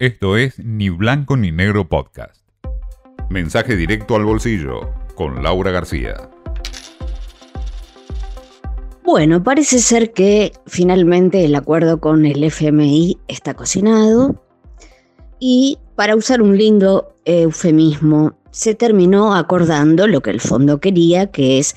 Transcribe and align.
Esto 0.00 0.36
es 0.36 0.58
Ni 0.58 0.88
Blanco 0.88 1.36
ni 1.36 1.52
Negro 1.52 1.88
Podcast. 1.88 2.42
Mensaje 3.30 3.76
directo 3.76 4.16
al 4.16 4.24
bolsillo 4.24 4.92
con 5.14 5.44
Laura 5.44 5.70
García. 5.70 6.30
Bueno, 9.04 9.44
parece 9.44 9.78
ser 9.78 10.12
que 10.12 10.50
finalmente 10.66 11.44
el 11.44 11.54
acuerdo 11.54 12.00
con 12.00 12.26
el 12.26 12.42
FMI 12.42 13.18
está 13.28 13.54
cocinado 13.54 14.44
y 15.38 15.78
para 15.94 16.16
usar 16.16 16.42
un 16.42 16.58
lindo 16.58 17.16
eufemismo, 17.24 18.36
se 18.50 18.74
terminó 18.74 19.36
acordando 19.36 20.08
lo 20.08 20.22
que 20.22 20.30
el 20.30 20.40
fondo 20.40 20.80
quería, 20.80 21.30
que 21.30 21.60
es 21.60 21.76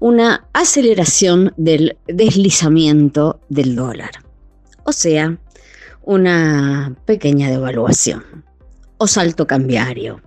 una 0.00 0.48
aceleración 0.54 1.54
del 1.56 1.98
deslizamiento 2.08 3.38
del 3.48 3.76
dólar. 3.76 4.10
O 4.82 4.90
sea, 4.90 5.38
una 6.04 6.94
pequeña 7.06 7.50
devaluación 7.50 8.44
o 8.98 9.06
salto 9.06 9.46
cambiario. 9.46 10.20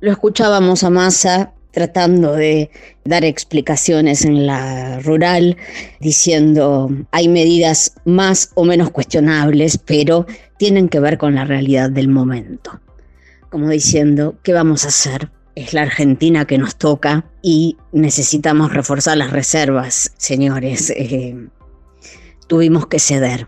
Lo 0.00 0.10
escuchábamos 0.10 0.82
a 0.84 0.90
Massa 0.90 1.52
tratando 1.74 2.32
de 2.32 2.70
dar 3.04 3.24
explicaciones 3.24 4.24
en 4.24 4.46
la 4.46 5.00
rural, 5.00 5.56
diciendo 6.00 6.88
hay 7.10 7.28
medidas 7.28 7.94
más 8.04 8.50
o 8.54 8.64
menos 8.64 8.90
cuestionables, 8.90 9.78
pero 9.78 10.26
tienen 10.56 10.88
que 10.88 11.00
ver 11.00 11.18
con 11.18 11.34
la 11.34 11.44
realidad 11.44 11.90
del 11.90 12.08
momento. 12.08 12.80
Como 13.50 13.68
diciendo, 13.68 14.36
¿qué 14.42 14.52
vamos 14.52 14.84
a 14.84 14.88
hacer? 14.88 15.30
Es 15.56 15.74
la 15.74 15.82
Argentina 15.82 16.44
que 16.44 16.58
nos 16.58 16.76
toca 16.76 17.24
y 17.42 17.76
necesitamos 17.92 18.72
reforzar 18.72 19.16
las 19.16 19.30
reservas, 19.30 20.12
señores. 20.16 20.90
Eh, 20.90 21.48
tuvimos 22.46 22.86
que 22.86 22.98
ceder. 22.98 23.46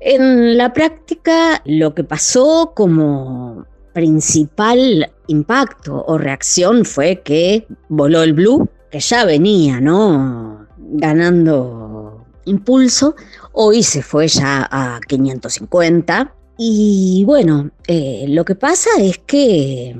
En 0.00 0.56
la 0.56 0.72
práctica, 0.72 1.60
lo 1.66 1.94
que 1.94 2.04
pasó 2.04 2.72
como 2.74 3.66
principal 3.92 5.12
impacto 5.26 6.04
o 6.06 6.16
reacción 6.16 6.86
fue 6.86 7.20
que 7.22 7.66
voló 7.88 8.22
el 8.22 8.32
blue, 8.32 8.68
que 8.90 9.00
ya 9.00 9.26
venía, 9.26 9.78
¿no? 9.78 10.66
Ganando 10.78 12.24
impulso. 12.46 13.14
Hoy 13.52 13.82
se 13.82 14.02
fue 14.02 14.28
ya 14.28 14.66
a 14.70 15.00
550. 15.06 16.34
Y 16.56 17.24
bueno, 17.26 17.70
eh, 17.86 18.24
lo 18.28 18.44
que 18.46 18.54
pasa 18.54 18.88
es 18.98 19.18
que 19.18 19.90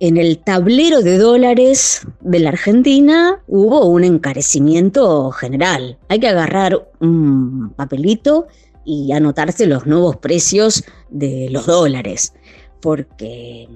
en 0.00 0.16
el 0.16 0.38
tablero 0.38 1.02
de 1.02 1.18
dólares 1.18 2.06
de 2.20 2.38
la 2.38 2.50
Argentina 2.50 3.42
hubo 3.48 3.84
un 3.86 4.04
encarecimiento 4.04 5.30
general. 5.32 5.98
Hay 6.08 6.20
que 6.20 6.28
agarrar 6.28 6.86
un 7.00 7.70
papelito 7.76 8.46
y 8.90 9.12
anotarse 9.12 9.66
los 9.66 9.86
nuevos 9.86 10.16
precios 10.16 10.82
de 11.10 11.46
los 11.48 11.66
dólares, 11.66 12.34
porque, 12.82 13.68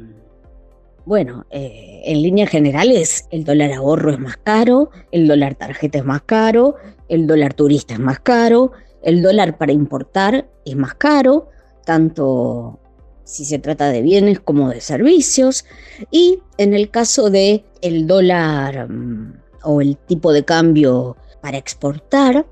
bueno, 1.06 1.46
eh, 1.50 2.02
en 2.06 2.20
líneas 2.20 2.50
generales 2.50 3.28
el 3.30 3.44
dólar 3.44 3.72
ahorro 3.72 4.10
es 4.10 4.18
más 4.18 4.36
caro, 4.38 4.90
el 5.12 5.28
dólar 5.28 5.54
tarjeta 5.54 5.98
es 5.98 6.04
más 6.04 6.22
caro, 6.22 6.74
el 7.08 7.28
dólar 7.28 7.54
turista 7.54 7.94
es 7.94 8.00
más 8.00 8.18
caro, 8.18 8.72
el 9.04 9.22
dólar 9.22 9.56
para 9.56 9.70
importar 9.70 10.48
es 10.64 10.74
más 10.74 10.94
caro, 10.94 11.48
tanto 11.84 12.80
si 13.22 13.44
se 13.44 13.60
trata 13.60 13.90
de 13.90 14.02
bienes 14.02 14.40
como 14.40 14.68
de 14.70 14.80
servicios, 14.80 15.64
y 16.10 16.40
en 16.58 16.74
el 16.74 16.90
caso 16.90 17.30
de 17.30 17.64
el 17.82 18.08
dólar 18.08 18.90
mm, 18.90 19.42
o 19.62 19.80
el 19.80 19.96
tipo 19.96 20.32
de 20.32 20.44
cambio 20.44 21.16
para 21.40 21.56
exportar, 21.56 22.46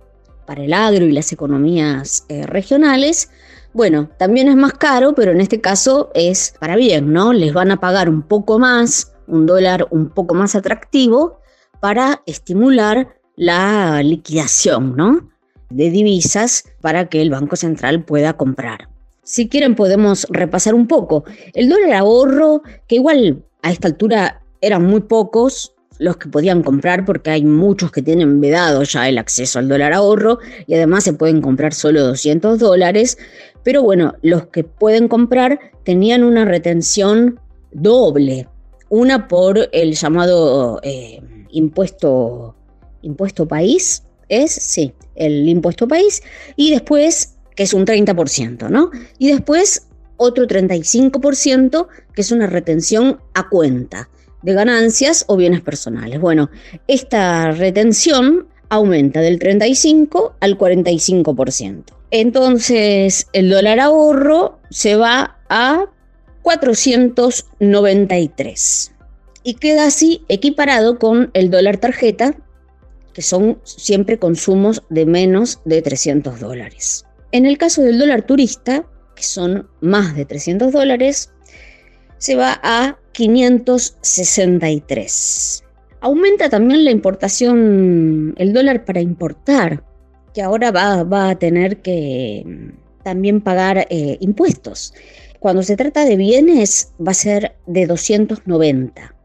para 0.52 0.64
el 0.64 0.74
agro 0.74 1.06
y 1.06 1.12
las 1.12 1.32
economías 1.32 2.26
eh, 2.28 2.46
regionales, 2.46 3.30
bueno, 3.72 4.10
también 4.18 4.48
es 4.48 4.54
más 4.54 4.74
caro, 4.74 5.14
pero 5.14 5.32
en 5.32 5.40
este 5.40 5.62
caso 5.62 6.10
es 6.14 6.54
para 6.60 6.76
bien, 6.76 7.10
¿no? 7.10 7.32
Les 7.32 7.54
van 7.54 7.70
a 7.70 7.80
pagar 7.80 8.10
un 8.10 8.20
poco 8.20 8.58
más, 8.58 9.14
un 9.26 9.46
dólar 9.46 9.86
un 9.88 10.10
poco 10.10 10.34
más 10.34 10.54
atractivo 10.54 11.40
para 11.80 12.22
estimular 12.26 13.16
la 13.34 14.02
liquidación, 14.02 14.94
¿no? 14.94 15.30
De 15.70 15.88
divisas 15.88 16.64
para 16.82 17.08
que 17.08 17.22
el 17.22 17.30
Banco 17.30 17.56
Central 17.56 18.04
pueda 18.04 18.34
comprar. 18.34 18.90
Si 19.22 19.48
quieren 19.48 19.74
podemos 19.74 20.26
repasar 20.28 20.74
un 20.74 20.86
poco. 20.86 21.24
El 21.54 21.70
dólar 21.70 21.94
ahorro, 21.94 22.60
que 22.86 22.96
igual 22.96 23.42
a 23.62 23.70
esta 23.72 23.88
altura 23.88 24.42
eran 24.60 24.84
muy 24.84 25.00
pocos, 25.00 25.74
los 26.02 26.16
que 26.16 26.28
podían 26.28 26.62
comprar 26.62 27.04
porque 27.04 27.30
hay 27.30 27.44
muchos 27.44 27.92
que 27.92 28.02
tienen 28.02 28.40
vedado 28.40 28.82
ya 28.82 29.08
el 29.08 29.18
acceso 29.18 29.60
al 29.60 29.68
dólar 29.68 29.92
ahorro 29.92 30.40
y 30.66 30.74
además 30.74 31.04
se 31.04 31.12
pueden 31.12 31.40
comprar 31.40 31.72
solo 31.72 32.02
200 32.02 32.58
dólares. 32.58 33.18
Pero 33.62 33.84
bueno, 33.84 34.14
los 34.20 34.46
que 34.46 34.64
pueden 34.64 35.06
comprar 35.06 35.60
tenían 35.84 36.24
una 36.24 36.44
retención 36.44 37.38
doble. 37.70 38.48
Una 38.88 39.28
por 39.28 39.68
el 39.72 39.94
llamado 39.94 40.80
eh, 40.82 41.22
impuesto, 41.50 42.56
impuesto 43.02 43.46
país, 43.46 44.02
es, 44.28 44.50
sí, 44.50 44.92
el 45.14 45.48
impuesto 45.48 45.86
país, 45.86 46.22
y 46.56 46.72
después, 46.72 47.36
que 47.54 47.62
es 47.62 47.72
un 47.74 47.86
30%, 47.86 48.68
¿no? 48.68 48.90
Y 49.18 49.30
después 49.30 49.86
otro 50.16 50.46
35%, 50.46 51.86
que 52.12 52.20
es 52.20 52.32
una 52.32 52.48
retención 52.48 53.20
a 53.34 53.48
cuenta 53.48 54.08
de 54.42 54.54
ganancias 54.54 55.24
o 55.28 55.36
bienes 55.36 55.60
personales. 55.60 56.20
Bueno, 56.20 56.50
esta 56.88 57.52
retención 57.52 58.48
aumenta 58.68 59.20
del 59.20 59.38
35 59.38 60.34
al 60.40 60.58
45%. 60.58 61.84
Entonces, 62.10 63.28
el 63.32 63.50
dólar 63.50 63.78
ahorro 63.80 64.58
se 64.70 64.96
va 64.96 65.38
a 65.48 65.86
493 66.42 68.92
y 69.44 69.54
queda 69.54 69.86
así 69.86 70.24
equiparado 70.28 70.98
con 70.98 71.30
el 71.34 71.50
dólar 71.50 71.78
tarjeta, 71.78 72.36
que 73.12 73.22
son 73.22 73.58
siempre 73.64 74.18
consumos 74.18 74.82
de 74.88 75.06
menos 75.06 75.60
de 75.64 75.82
300 75.82 76.40
dólares. 76.40 77.04
En 77.32 77.46
el 77.46 77.58
caso 77.58 77.82
del 77.82 77.98
dólar 77.98 78.22
turista, 78.22 78.86
que 79.14 79.22
son 79.22 79.68
más 79.80 80.16
de 80.16 80.24
300 80.24 80.72
dólares, 80.72 81.31
se 82.22 82.36
va 82.36 82.60
a 82.62 82.98
563. 83.10 85.64
Aumenta 86.00 86.48
también 86.48 86.84
la 86.84 86.92
importación, 86.92 88.36
el 88.38 88.52
dólar 88.52 88.84
para 88.84 89.00
importar, 89.00 89.82
que 90.32 90.40
ahora 90.40 90.70
va, 90.70 91.30
a 91.30 91.38
tener 91.40 91.78
que 91.78 92.44
mm, 92.46 92.68
también 93.02 93.40
pagar 93.40 93.88
eh, 93.90 94.18
impuestos. 94.20 94.94
Cuando 95.40 95.64
se 95.64 95.74
trata 95.74 96.04
de 96.04 96.14
bienes 96.14 96.92
va 97.04 97.10
a 97.10 97.14
ser 97.14 97.56
de 97.66 97.88
290. 97.88 99.16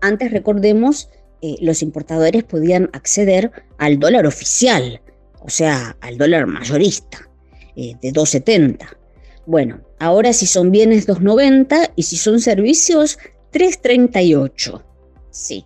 Antes 0.00 0.30
recordemos, 0.30 1.10
eh, 1.42 1.56
los 1.60 1.82
importadores 1.82 2.42
podían 2.42 2.88
acceder 2.94 3.52
al 3.76 3.98
dólar 3.98 4.26
oficial, 4.26 5.02
o 5.40 5.50
sea, 5.50 5.98
al 6.00 6.16
dólar 6.16 6.46
mayorista, 6.46 7.28
eh, 7.76 7.96
de 8.00 8.12
270. 8.12 8.96
Bueno, 9.44 9.85
ahora 9.98 10.32
si 10.32 10.46
son 10.46 10.70
bienes 10.70 11.06
290 11.06 11.92
y 11.96 12.02
si 12.02 12.16
son 12.16 12.40
servicios 12.40 13.18
3.38. 13.52 14.82
Sí. 15.30 15.64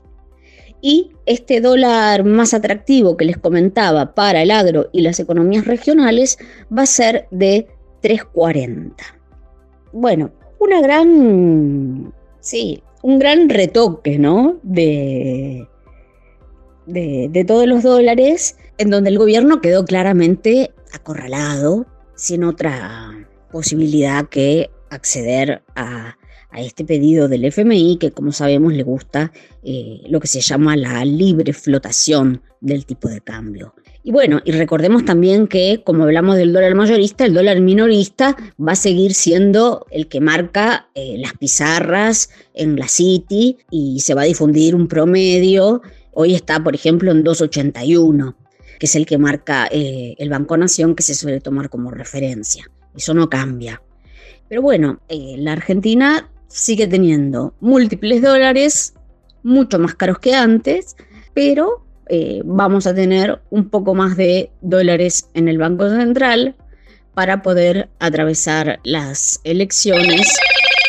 Y 0.83 1.13
este 1.27 1.61
dólar 1.61 2.25
más 2.25 2.55
atractivo 2.55 3.17
que 3.17 3.27
les 3.27 3.37
comentaba 3.37 4.15
para 4.15 4.43
el 4.43 4.51
agro 4.51 4.89
y 4.93 5.03
las 5.03 5.21
economías 5.21 5.67
regionales 5.67 6.39
va 6.77 6.83
a 6.83 6.87
ser 6.87 7.27
de 7.31 7.69
3.40. 8.03 8.95
Bueno, 9.93 10.33
una 10.59 10.81
gran, 10.81 12.15
sí, 12.41 12.83
un 13.03 13.19
gran 13.19 13.49
retoque, 13.49 14.19
¿no? 14.19 14.59
De, 14.63 15.67
de, 16.87 17.29
de 17.31 17.45
todos 17.45 17.67
los 17.67 17.83
dólares, 17.83 18.57
en 18.79 18.91
donde 18.91 19.11
el 19.11 19.19
gobierno 19.19 19.61
quedó 19.61 19.85
claramente 19.85 20.73
acorralado, 20.93 21.87
sin 22.15 22.45
otra 22.45 23.20
posibilidad 23.51 24.29
que 24.29 24.71
acceder 24.91 25.63
a 25.75 26.17
este 26.59 26.85
pedido 26.85 27.29
del 27.29 27.45
FMI, 27.45 27.97
que 27.99 28.11
como 28.11 28.33
sabemos 28.33 28.73
le 28.73 28.83
gusta 28.83 29.33
eh, 29.63 30.01
lo 30.09 30.21
que 30.21 30.27
se 30.27 30.41
llama 30.41 30.77
la 30.77 31.05
libre 31.05 31.53
flotación 31.53 32.43
del 32.61 32.85
tipo 32.87 33.09
de 33.09 33.21
cambio. 33.21 33.75
Y 34.03 34.13
bueno, 34.13 34.41
y 34.45 34.53
recordemos 34.53 35.05
también 35.05 35.47
que 35.47 35.83
como 35.85 36.05
hablamos 36.05 36.37
del 36.37 36.53
dólar 36.53 36.75
mayorista, 36.75 37.25
el 37.25 37.35
dólar 37.35 37.61
minorista 37.61 38.37
va 38.59 38.73
a 38.73 38.77
seguir 38.77 39.15
siendo 39.15 39.87
el 39.91 40.09
que 40.09 40.21
marca 40.21 40.89
eh, 40.95 41.17
las 41.19 41.35
pizarras 41.35 42.31
en 42.55 42.77
la 42.77 42.89
City 42.89 43.59
y 43.71 44.01
se 44.01 44.15
va 44.15 44.23
a 44.23 44.25
difundir 44.25 44.75
un 44.75 44.89
promedio. 44.89 45.83
Hoy 46.13 46.35
está, 46.35 46.63
por 46.65 46.75
ejemplo, 46.75 47.13
en 47.13 47.23
281, 47.23 48.37
que 48.79 48.87
es 48.87 48.97
el 48.97 49.07
que 49.07 49.19
marca 49.19 49.69
eh, 49.71 50.15
el 50.19 50.31
Banco 50.31 50.57
Nación, 50.57 50.95
que 50.95 51.03
se 51.03 51.15
suele 51.15 51.41
tomar 51.41 51.69
como 51.69 51.91
referencia. 51.91 52.71
Eso 52.97 53.15
no 53.15 53.29
cambia. 53.29 53.83
Pero 54.49 54.63
bueno, 54.63 55.01
la 55.09 55.53
Argentina 55.53 56.29
sigue 56.49 56.87
teniendo 56.87 57.55
múltiples 57.61 58.23
dólares, 58.23 58.95
mucho 59.43 59.79
más 59.79 59.95
caros 59.95 60.19
que 60.19 60.35
antes, 60.35 60.97
pero 61.35 61.87
eh, 62.09 62.43
vamos 62.45 62.87
a 62.87 62.95
tener 62.95 63.41
un 63.51 63.69
poco 63.69 63.95
más 63.95 64.17
de 64.17 64.51
dólares 64.61 65.31
en 65.35 65.49
el 65.49 65.59
Banco 65.59 65.89
Central 65.89 66.57
para 67.15 67.43
poder 67.43 67.89
atravesar 68.01 68.81
las 68.83 69.41
elecciones 69.45 70.37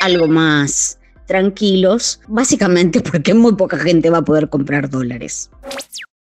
algo 0.01 0.27
más 0.27 1.00
tranquilos, 1.27 2.19
básicamente 2.27 3.01
porque 3.01 3.33
muy 3.33 3.56
poca 3.56 3.77
gente 3.77 4.09
va 4.09 4.19
a 4.19 4.25
poder 4.25 4.50
comprar 4.50 4.89
dólares. 4.89 5.50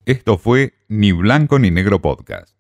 Esto 0.05 0.39
fue 0.39 0.75
Ni 0.89 1.11
Blanco 1.11 1.59
ni 1.59 1.71
Negro 1.73 2.01
Podcast. 2.01 2.56